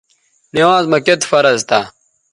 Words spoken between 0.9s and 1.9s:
مہ کِت فرض تھا